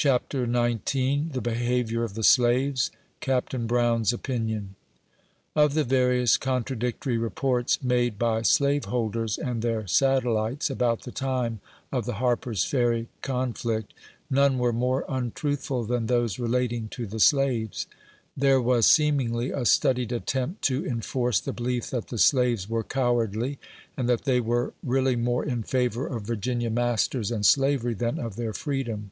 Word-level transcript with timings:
THE 0.00 0.16
BEHAVIOR 0.44 0.48
OF 0.78 0.82
THK 0.84 0.84
SLAVES. 0.84 0.84
59 0.84 0.84
CHAPTER 0.86 0.86
XIX. 0.86 1.34
THE 1.34 1.40
BEHAVIOR 1.40 2.04
OF 2.04 2.14
THE 2.14 2.22
SLAVES— 2.22 2.90
CAPTAIN 3.26 3.66
BROWN'S 3.66 4.12
OPINION. 4.12 4.74
Of 5.56 5.74
the 5.74 5.82
various 5.82 6.36
contradictory 6.36 7.18
reports 7.18 7.82
made 7.82 8.16
by 8.16 8.42
slaveholders 8.42 9.36
and 9.38 9.60
their 9.60 9.88
satellites 9.88 10.70
about 10.70 11.02
the 11.02 11.10
time 11.10 11.58
of 11.90 12.04
the 12.06 12.14
Harper's 12.22 12.62
Ferry 12.64 13.08
con 13.22 13.52
flict, 13.54 13.88
none 14.30 14.58
were 14.58 14.72
more 14.72 15.04
untruthful 15.08 15.82
than 15.82 16.06
those 16.06 16.38
relating 16.38 16.88
to 16.90 17.04
the 17.04 17.18
slaves. 17.18 17.88
There 18.36 18.62
was 18.62 18.86
seemingly 18.86 19.50
a 19.50 19.64
studied 19.64 20.12
attempt 20.12 20.62
to 20.66 20.86
enforce 20.86 21.40
the 21.40 21.52
belief 21.52 21.90
that 21.90 22.06
the 22.06 22.18
slaves 22.18 22.68
were 22.68 22.84
cowardly, 22.84 23.58
and 23.96 24.06
th;.i/ 24.06 24.20
they 24.24 24.38
were 24.40 24.74
really 24.84 25.16
more 25.16 25.44
in 25.44 25.64
favor 25.64 26.06
of 26.06 26.22
Virginia 26.22 26.70
masters 26.70 27.32
and 27.32 27.44
slavery, 27.44 27.94
than 27.94 28.20
of 28.20 28.36
their 28.36 28.52
freedom. 28.52 29.10